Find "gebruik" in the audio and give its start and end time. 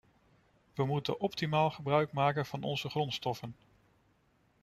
1.71-2.11